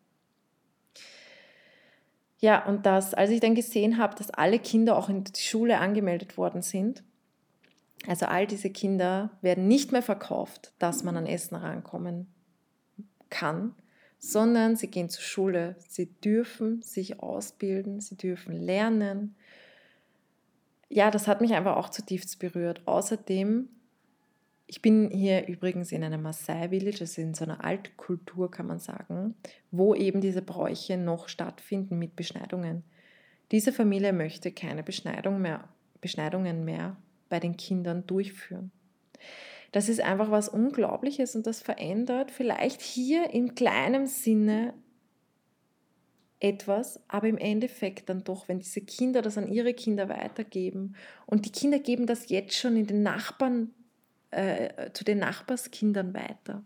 [2.39, 5.79] Ja, und das, als ich dann gesehen habe, dass alle Kinder auch in die Schule
[5.79, 7.03] angemeldet worden sind,
[8.05, 12.27] also all diese Kinder werden nicht mehr verkauft, dass man an Essen rankommen
[13.29, 13.73] kann,
[14.19, 19.35] sondern sie gehen zur Schule, sie dürfen sich ausbilden, sie dürfen lernen.
[20.89, 22.81] Ja, das hat mich einfach auch zutiefst berührt.
[22.85, 23.67] Außerdem
[24.67, 28.79] ich bin hier übrigens in einem Maasai Village, also in so einer Altkultur kann man
[28.79, 29.35] sagen,
[29.71, 32.83] wo eben diese Bräuche noch stattfinden mit Beschneidungen.
[33.51, 35.69] Diese Familie möchte keine Beschneidung mehr,
[36.01, 36.97] Beschneidungen mehr
[37.29, 38.71] bei den Kindern durchführen.
[39.71, 44.73] Das ist einfach was Unglaubliches und das verändert vielleicht hier in kleinem Sinne
[46.39, 51.45] etwas, aber im Endeffekt dann doch, wenn diese Kinder das an ihre Kinder weitergeben und
[51.45, 53.73] die Kinder geben das jetzt schon in den Nachbarn
[54.31, 56.63] äh, zu den Nachbarskindern weiter.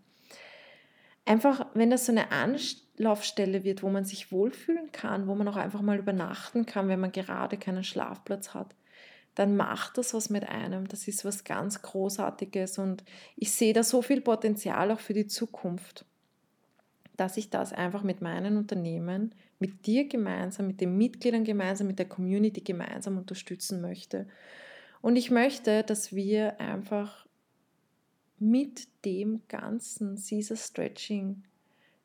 [1.25, 5.55] Einfach, wenn das so eine Anlaufstelle wird, wo man sich wohlfühlen kann, wo man auch
[5.55, 8.75] einfach mal übernachten kann, wenn man gerade keinen Schlafplatz hat,
[9.35, 10.87] dann macht das was mit einem.
[10.87, 13.03] Das ist was ganz Großartiges und
[13.35, 16.05] ich sehe da so viel Potenzial auch für die Zukunft,
[17.17, 21.99] dass ich das einfach mit meinen Unternehmen, mit dir gemeinsam, mit den Mitgliedern gemeinsam, mit
[21.99, 24.27] der Community gemeinsam unterstützen möchte.
[25.01, 27.27] Und ich möchte, dass wir einfach
[28.41, 31.43] mit dem ganzen Caesar Stretching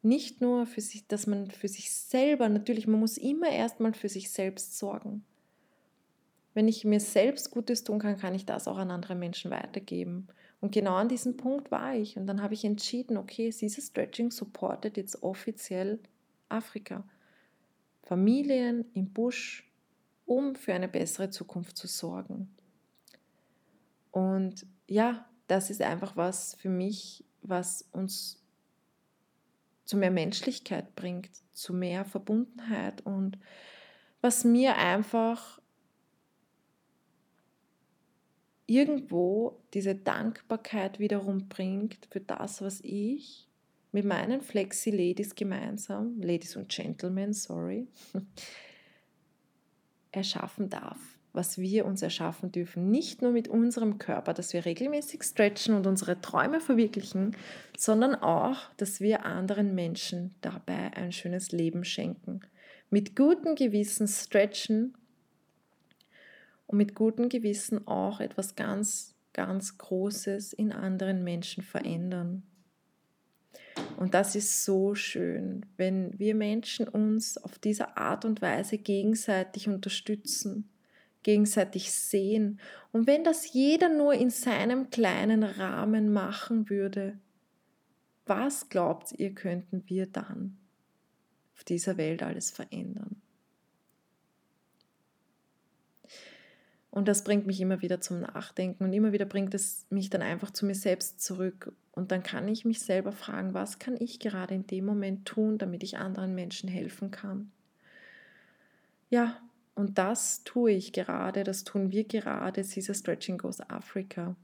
[0.03, 4.09] nicht nur für sich, dass man für sich selber, natürlich, man muss immer erstmal für
[4.09, 5.25] sich selbst sorgen.
[6.55, 10.29] Wenn ich mir selbst Gutes tun kann, kann ich das auch an andere Menschen weitergeben.
[10.61, 12.17] Und genau an diesem Punkt war ich.
[12.17, 15.99] Und dann habe ich entschieden, okay, Caesar Stretching supportet jetzt offiziell
[16.49, 17.03] Afrika.
[18.03, 19.71] Familien im Busch,
[20.25, 22.55] um für eine bessere Zukunft zu sorgen.
[24.13, 28.43] Und ja, das ist einfach was für mich, was uns
[29.85, 33.39] zu mehr Menschlichkeit bringt, zu mehr Verbundenheit und
[34.21, 35.61] was mir einfach
[38.67, 43.49] irgendwo diese Dankbarkeit wiederum bringt für das, was ich
[43.93, 47.87] mit meinen Flexi-Ladies gemeinsam, Ladies und Gentlemen, sorry,
[50.11, 52.91] erschaffen darf was wir uns erschaffen dürfen.
[52.91, 57.37] Nicht nur mit unserem Körper, dass wir regelmäßig stretchen und unsere Träume verwirklichen,
[57.77, 62.41] sondern auch, dass wir anderen Menschen dabei ein schönes Leben schenken.
[62.91, 64.95] Mit gutem Gewissen stretchen
[66.67, 72.45] und mit gutem Gewissen auch etwas ganz, ganz Großes in anderen Menschen verändern.
[73.99, 79.69] Und das ist so schön, wenn wir Menschen uns auf diese Art und Weise gegenseitig
[79.69, 80.71] unterstützen
[81.27, 82.61] gegenseitig sehen.
[82.93, 87.19] Und wenn das jeder nur in seinem kleinen Rahmen machen würde,
[88.27, 90.57] was glaubt ihr, könnten wir dann
[91.57, 93.21] auf dieser Welt alles verändern?
[96.93, 100.23] Und das bringt mich immer wieder zum Nachdenken und immer wieder bringt es mich dann
[100.23, 101.73] einfach zu mir selbst zurück.
[101.91, 105.59] Und dann kann ich mich selber fragen, was kann ich gerade in dem Moment tun,
[105.59, 107.51] damit ich anderen Menschen helfen kann?
[109.11, 109.41] Ja,
[109.77, 114.35] und das tue ich gerade, das tun wir gerade, Caesar Stretching Goes Africa.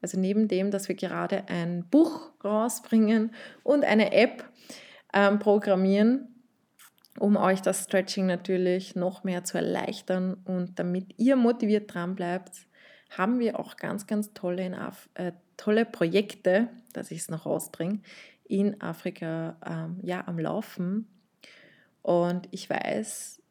[0.00, 4.44] Also neben dem, dass wir gerade ein Buch rausbringen und eine App
[5.12, 6.28] ähm, programmieren,
[7.18, 12.66] um euch das Stretching natürlich noch mehr zu erleichtern und damit ihr motiviert dran bleibt,
[13.10, 18.00] haben wir auch ganz, ganz tolle, Af äh, tolle Projekte, dass ich es noch rausbringe,
[18.44, 21.08] in Afrika ähm, ja, am Laufen.
[22.02, 23.42] Und ich weiß,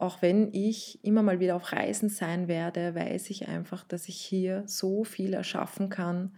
[0.00, 4.16] auch wenn ich immer mal wieder auf Reisen sein werde, weiß ich einfach, dass ich
[4.16, 6.32] hier so viel erschaffen kann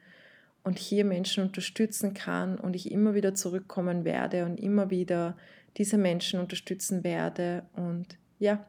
[0.64, 5.37] und hier Menschen unterstützen kann und ich immer wieder zurückkommen werde und immer wieder
[5.77, 8.66] diese Menschen unterstützen werde und ja,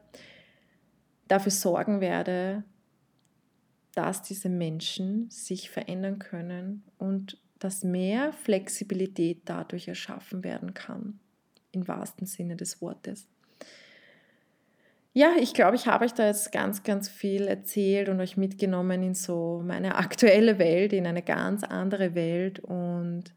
[1.26, 2.62] dafür sorgen werde,
[3.94, 11.18] dass diese Menschen sich verändern können und dass mehr Flexibilität dadurch erschaffen werden kann,
[11.72, 13.26] im wahrsten Sinne des Wortes.
[15.16, 19.00] Ja, ich glaube, ich habe euch da jetzt ganz, ganz viel erzählt und euch mitgenommen
[19.04, 22.58] in so meine aktuelle Welt, in eine ganz andere Welt.
[22.58, 23.32] Und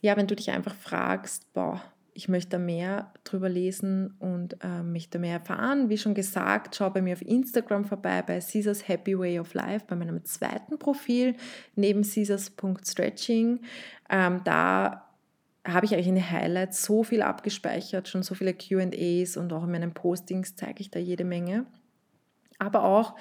[0.00, 1.80] ja, wenn du dich einfach fragst, boah,
[2.14, 7.00] ich möchte mehr drüber lesen und äh, möchte mehr erfahren, wie schon gesagt, schau bei
[7.00, 11.36] mir auf Instagram vorbei bei Caesars Happy Way of Life, bei meinem zweiten Profil
[11.76, 13.60] neben Caesars.stretching.
[14.10, 15.11] Ähm, da
[15.64, 19.64] habe ich eigentlich in den Highlights so viel abgespeichert, schon so viele QAs und auch
[19.64, 21.66] in meinen Postings zeige ich da jede Menge.
[22.58, 23.14] Aber auch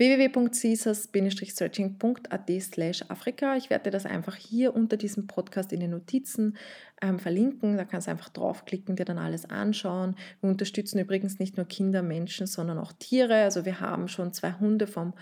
[0.00, 3.56] www.caesars-stretching.at slash Afrika.
[3.56, 6.56] Ich werde das einfach hier unter diesem Podcast in den Notizen
[7.02, 7.76] ähm, verlinken.
[7.76, 10.16] Da kannst du einfach draufklicken, dir dann alles anschauen.
[10.40, 13.42] Wir unterstützen übrigens nicht nur Kinder, Menschen, sondern auch Tiere.
[13.42, 15.12] Also wir haben schon zwei Hunde vom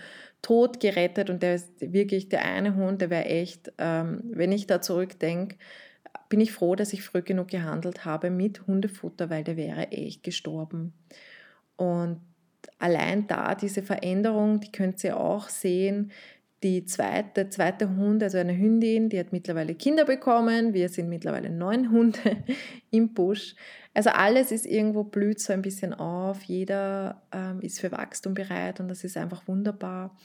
[0.41, 4.65] Tod gerettet und der ist wirklich der eine Hund, der wäre echt, ähm, wenn ich
[4.65, 5.57] da zurückdenke,
[6.29, 10.23] bin ich froh, dass ich früh genug gehandelt habe mit Hundefutter, weil der wäre echt
[10.23, 10.93] gestorben.
[11.75, 12.21] Und
[12.77, 16.11] allein da diese Veränderung, die könnt ihr auch sehen.
[16.61, 20.73] Die zweite, zweite Hund, also eine Hündin, die hat mittlerweile Kinder bekommen.
[20.73, 22.43] Wir sind mittlerweile neun Hunde
[22.91, 23.55] im Busch.
[23.93, 26.43] Also alles ist irgendwo blüht so ein bisschen auf.
[26.43, 30.15] Jeder ähm, ist für Wachstum bereit und das ist einfach wunderbar.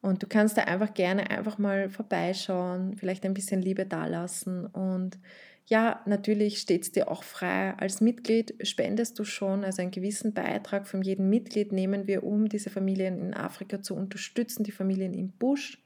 [0.00, 4.66] Und du kannst da einfach gerne einfach mal vorbeischauen, vielleicht ein bisschen Liebe dalassen.
[4.66, 5.18] Und
[5.66, 7.74] ja, natürlich steht es dir auch frei.
[7.78, 12.48] Als Mitglied spendest du schon, also einen gewissen Beitrag von jedem Mitglied nehmen wir, um
[12.48, 15.82] diese Familien in Afrika zu unterstützen, die Familien im Busch.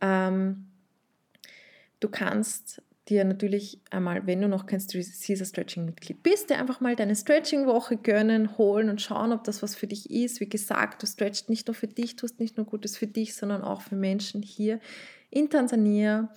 [0.00, 0.66] Ähm,
[2.00, 6.80] du kannst dir natürlich einmal, wenn du noch kein Caesar Stretching Mitglied bist, dir einfach
[6.80, 10.40] mal deine Stretching Woche gönnen, holen und schauen, ob das was für dich ist.
[10.40, 13.62] Wie gesagt, du stretchst nicht nur für dich, tust nicht nur Gutes für dich, sondern
[13.62, 14.80] auch für Menschen hier
[15.30, 16.32] in Tansania.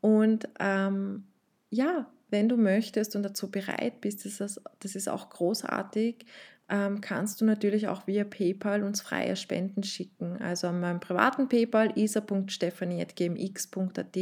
[0.00, 1.24] Und ähm,
[1.70, 6.26] ja, wenn du möchtest und dazu bereit bist, das ist, das ist auch großartig,
[6.70, 10.36] ähm, kannst du natürlich auch via PayPal uns freie Spenden schicken.
[10.40, 14.16] Also an meinem privaten PayPal isa.stephanie.gmx.at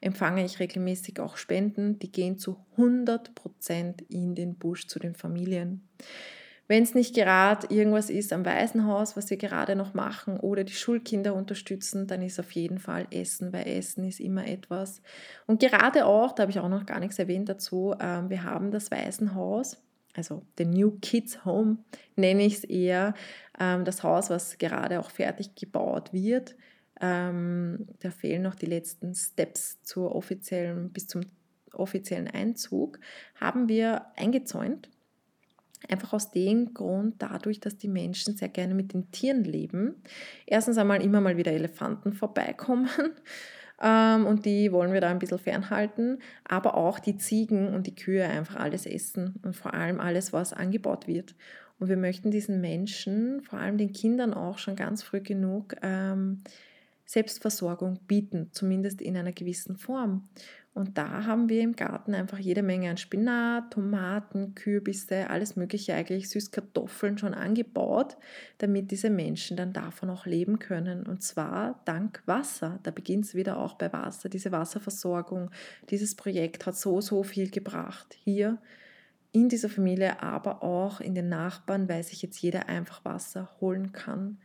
[0.00, 5.88] empfange ich regelmäßig auch Spenden, die gehen zu 100% in den Busch, zu den Familien.
[6.68, 10.72] Wenn es nicht gerade irgendwas ist am Waisenhaus, was wir gerade noch machen oder die
[10.72, 15.00] Schulkinder unterstützen, dann ist auf jeden Fall Essen, weil Essen ist immer etwas.
[15.46, 18.72] Und gerade auch, da habe ich auch noch gar nichts erwähnt dazu, ähm, wir haben
[18.72, 19.80] das Waisenhaus,
[20.16, 21.78] also the New Kids Home
[22.16, 23.14] nenne ich es eher,
[23.58, 26.56] ähm, das Haus, was gerade auch fertig gebaut wird.
[27.00, 31.22] Ähm, da fehlen noch die letzten Steps zur offiziellen, bis zum
[31.72, 32.98] offiziellen Einzug,
[33.34, 34.88] haben wir eingezäunt
[35.88, 39.96] Einfach aus dem Grund, dadurch, dass die Menschen sehr gerne mit den Tieren leben.
[40.46, 42.88] Erstens einmal immer mal wieder Elefanten vorbeikommen
[43.78, 48.24] und die wollen wir da ein bisschen fernhalten, aber auch die Ziegen und die Kühe
[48.24, 51.34] einfach alles essen und vor allem alles, was angebaut wird.
[51.78, 56.42] Und wir möchten diesen Menschen, vor allem den Kindern auch schon ganz früh genug, ähm,
[57.06, 60.28] Selbstversorgung bieten, zumindest in einer gewissen Form.
[60.74, 65.94] Und da haben wir im Garten einfach jede Menge an Spinat, Tomaten, Kürbisse, alles Mögliche,
[65.94, 68.18] eigentlich Süßkartoffeln schon angebaut,
[68.58, 71.06] damit diese Menschen dann davon auch leben können.
[71.06, 72.78] Und zwar dank Wasser.
[72.82, 74.28] Da beginnt es wieder auch bei Wasser.
[74.28, 75.50] Diese Wasserversorgung,
[75.88, 78.14] dieses Projekt hat so, so viel gebracht.
[78.22, 78.58] Hier
[79.32, 83.92] in dieser Familie, aber auch in den Nachbarn, weil sich jetzt jeder einfach Wasser holen
[83.92, 84.36] kann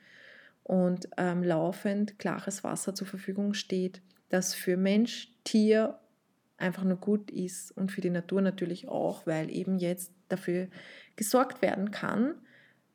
[0.71, 5.99] und ähm, laufend klares Wasser zur Verfügung steht, das für Mensch, Tier
[6.55, 10.69] einfach nur gut ist und für die Natur natürlich auch, weil eben jetzt dafür
[11.17, 12.35] gesorgt werden kann,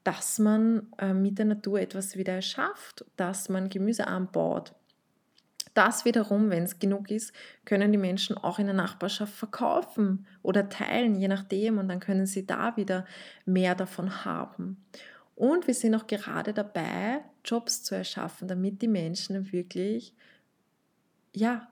[0.04, 4.72] dass man äh, mit der Natur etwas wieder schafft, dass man Gemüse anbaut.
[5.74, 7.34] Das wiederum, wenn es genug ist,
[7.66, 12.24] können die Menschen auch in der Nachbarschaft verkaufen oder teilen, je nachdem, und dann können
[12.24, 13.04] sie da wieder
[13.44, 14.82] mehr davon haben.
[15.34, 20.14] Und wir sind auch gerade dabei, Jobs zu erschaffen, damit die Menschen wirklich
[21.32, 21.68] ja,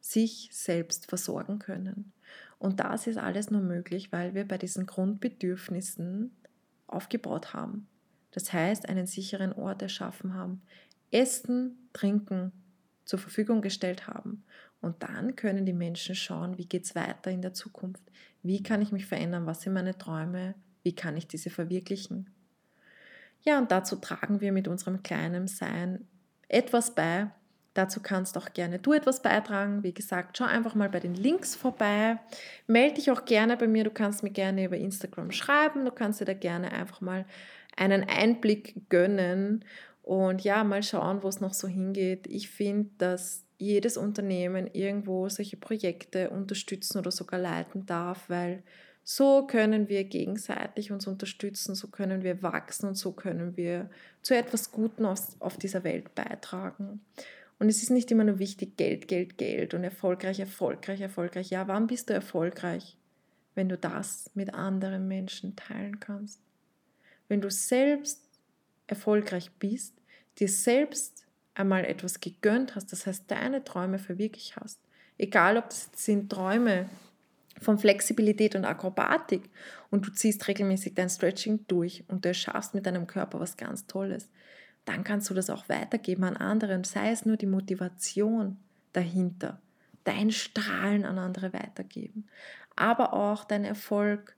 [0.00, 2.12] sich selbst versorgen können.
[2.58, 6.36] Und das ist alles nur möglich, weil wir bei diesen Grundbedürfnissen
[6.86, 7.88] aufgebaut haben.
[8.30, 10.62] Das heißt, einen sicheren Ort erschaffen haben,
[11.10, 12.52] Essen, Trinken
[13.04, 14.44] zur Verfügung gestellt haben.
[14.80, 18.02] Und dann können die Menschen schauen, wie geht es weiter in der Zukunft?
[18.42, 19.46] Wie kann ich mich verändern?
[19.46, 20.54] Was sind meine Träume?
[20.82, 22.30] Wie kann ich diese verwirklichen?
[23.42, 26.06] Ja, und dazu tragen wir mit unserem kleinen Sein
[26.48, 27.30] etwas bei,
[27.74, 29.84] Dazu kannst auch gerne du etwas beitragen.
[29.84, 32.18] Wie gesagt, schau einfach mal bei den Links vorbei.
[32.66, 33.84] Melde dich auch gerne bei mir.
[33.84, 35.84] Du kannst mir gerne über Instagram schreiben.
[35.84, 37.26] Du kannst dir da gerne einfach mal
[37.76, 39.64] einen Einblick gönnen
[40.02, 42.26] und ja, mal schauen, wo es noch so hingeht.
[42.26, 48.64] Ich finde, dass jedes Unternehmen irgendwo solche Projekte unterstützen oder sogar leiten darf, weil
[49.02, 53.90] so können wir gegenseitig uns unterstützen, so können wir wachsen und so können wir
[54.22, 57.00] zu etwas Guten auf dieser Welt beitragen.
[57.58, 61.50] Und es ist nicht immer nur wichtig, Geld, Geld, Geld und erfolgreich, erfolgreich, erfolgreich.
[61.50, 62.96] Ja, wann bist du erfolgreich?
[63.54, 66.40] Wenn du das mit anderen Menschen teilen kannst.
[67.28, 68.22] Wenn du selbst
[68.86, 69.94] erfolgreich bist,
[70.38, 74.80] dir selbst einmal etwas gegönnt hast, das heißt deine Träume verwirklicht hast.
[75.18, 76.88] Egal, ob es sind Träume
[77.58, 79.50] von Flexibilität und Akrobatik
[79.90, 83.86] und du ziehst regelmäßig dein Stretching durch und du erschaffst mit deinem Körper was ganz
[83.86, 84.30] Tolles
[84.84, 86.82] dann kannst du das auch weitergeben an andere.
[86.84, 88.56] sei es nur die Motivation
[88.92, 89.60] dahinter,
[90.04, 92.26] dein Strahlen an andere weitergeben,
[92.76, 94.36] aber auch dein Erfolg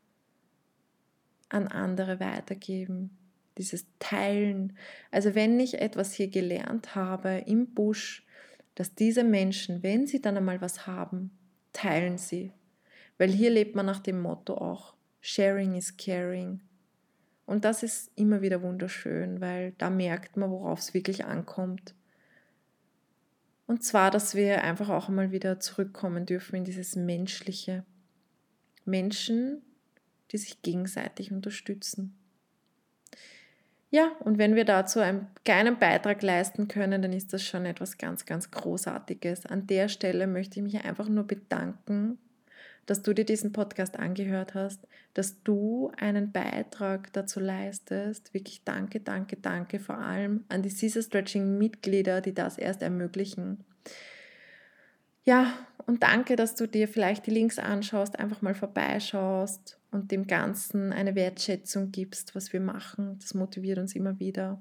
[1.48, 3.16] an andere weitergeben,
[3.58, 4.76] dieses Teilen.
[5.10, 8.26] Also wenn ich etwas hier gelernt habe im Busch,
[8.74, 11.30] dass diese Menschen, wenn sie dann einmal was haben,
[11.72, 12.52] teilen sie.
[13.22, 16.60] Weil hier lebt man nach dem Motto auch, Sharing is Caring.
[17.46, 21.94] Und das ist immer wieder wunderschön, weil da merkt man, worauf es wirklich ankommt.
[23.68, 27.84] Und zwar, dass wir einfach auch einmal wieder zurückkommen dürfen in dieses Menschliche.
[28.84, 29.62] Menschen,
[30.32, 32.18] die sich gegenseitig unterstützen.
[33.90, 37.98] Ja, und wenn wir dazu einen kleinen Beitrag leisten können, dann ist das schon etwas
[37.98, 39.46] ganz, ganz Großartiges.
[39.46, 42.18] An der Stelle möchte ich mich einfach nur bedanken
[42.86, 44.80] dass du dir diesen Podcast angehört hast,
[45.14, 48.34] dass du einen Beitrag dazu leistest.
[48.34, 53.64] Wirklich danke, danke, danke vor allem an die Caesar Stretching Mitglieder, die das erst ermöglichen.
[55.24, 55.52] Ja,
[55.86, 60.92] und danke, dass du dir vielleicht die Links anschaust, einfach mal vorbeischaust und dem Ganzen
[60.92, 63.18] eine Wertschätzung gibst, was wir machen.
[63.20, 64.60] Das motiviert uns immer wieder.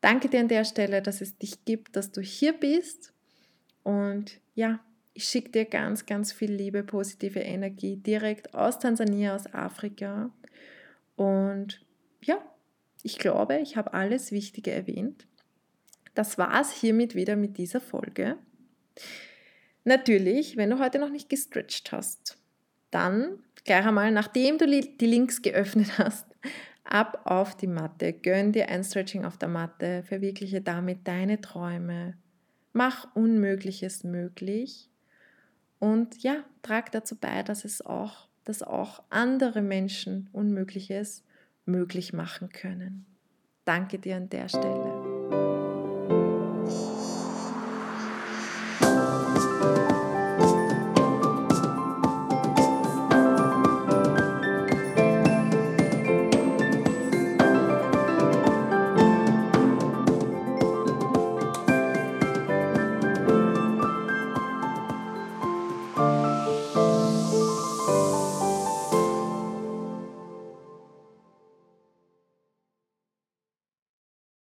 [0.00, 3.12] Danke dir an der Stelle, dass es dich gibt, dass du hier bist.
[3.84, 4.80] Und ja,
[5.14, 10.30] ich schicke dir ganz, ganz viel Liebe, positive Energie direkt aus Tansania, aus Afrika.
[11.16, 11.84] Und
[12.22, 12.38] ja,
[13.02, 15.26] ich glaube, ich habe alles Wichtige erwähnt.
[16.14, 18.36] Das war es hiermit wieder mit dieser Folge.
[19.84, 22.38] Natürlich, wenn du heute noch nicht gestretched hast,
[22.90, 26.26] dann gleich einmal, nachdem du die Links geöffnet hast,
[26.84, 32.16] ab auf die Matte, gönn dir ein Stretching auf der Matte, verwirkliche damit deine Träume,
[32.72, 34.91] mach Unmögliches möglich
[35.82, 41.24] und ja, trag dazu bei, dass es auch, dass auch andere Menschen Unmögliches
[41.64, 43.04] möglich machen können.
[43.64, 44.91] Danke dir an der Stelle.